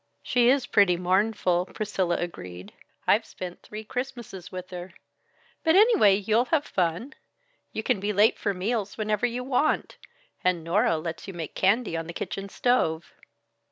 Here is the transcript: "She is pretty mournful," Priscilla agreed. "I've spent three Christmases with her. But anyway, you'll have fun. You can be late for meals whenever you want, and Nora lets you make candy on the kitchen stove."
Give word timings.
"She 0.23 0.49
is 0.49 0.65
pretty 0.65 0.97
mournful," 0.97 1.67
Priscilla 1.67 2.17
agreed. 2.17 2.73
"I've 3.05 3.23
spent 3.23 3.61
three 3.61 3.83
Christmases 3.83 4.51
with 4.51 4.71
her. 4.71 4.95
But 5.63 5.75
anyway, 5.75 6.15
you'll 6.15 6.45
have 6.45 6.65
fun. 6.65 7.13
You 7.71 7.83
can 7.83 7.99
be 7.99 8.11
late 8.11 8.39
for 8.39 8.51
meals 8.55 8.97
whenever 8.97 9.27
you 9.27 9.43
want, 9.43 9.97
and 10.43 10.63
Nora 10.63 10.97
lets 10.97 11.27
you 11.27 11.35
make 11.35 11.53
candy 11.53 11.95
on 11.95 12.07
the 12.07 12.13
kitchen 12.17 12.49
stove." 12.49 13.13